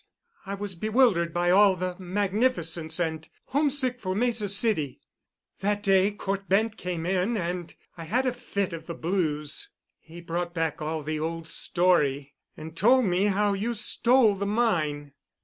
I 0.47 0.55
was 0.55 0.73
bewildered 0.73 1.31
by 1.31 1.51
all 1.51 1.75
the 1.75 1.95
magnificence 1.99 2.99
and 2.99 3.29
homesick 3.49 3.99
for 3.99 4.15
Mesa 4.15 4.47
City. 4.47 4.99
That 5.59 5.83
day 5.83 6.09
Cort 6.09 6.49
Bent 6.49 6.75
came 6.75 7.05
in 7.05 7.37
I 7.37 8.03
had 8.05 8.25
a 8.25 8.31
fit 8.33 8.73
of 8.73 8.87
the 8.87 8.95
blues. 8.95 9.69
He 9.99 10.19
brought 10.19 10.55
back 10.55 10.81
all 10.81 11.03
the 11.03 11.19
old 11.19 11.47
story—and 11.47 12.75
told 12.75 13.05
me 13.05 13.25
how 13.25 13.53
you 13.53 13.75
stole 13.75 14.33
the 14.33 14.47
mine." 14.47 15.11